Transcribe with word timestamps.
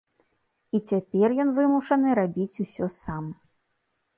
І 0.77 0.79
цяпер 0.89 1.27
ён 1.45 1.49
вымушаны 1.57 2.15
рабіць 2.21 2.61
усё 2.67 2.85
сам. 2.99 3.25